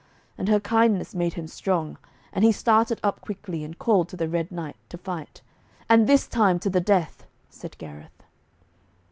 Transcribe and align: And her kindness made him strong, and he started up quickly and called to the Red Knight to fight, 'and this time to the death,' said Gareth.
And 0.35 0.49
her 0.49 0.59
kindness 0.59 1.13
made 1.13 1.33
him 1.35 1.45
strong, 1.45 1.99
and 2.33 2.43
he 2.43 2.51
started 2.51 2.99
up 3.03 3.21
quickly 3.21 3.63
and 3.63 3.77
called 3.77 4.09
to 4.09 4.17
the 4.17 4.27
Red 4.27 4.51
Knight 4.51 4.75
to 4.89 4.97
fight, 4.97 5.43
'and 5.87 6.07
this 6.07 6.27
time 6.27 6.57
to 6.61 6.71
the 6.71 6.81
death,' 6.81 7.27
said 7.51 7.77
Gareth. 7.77 8.23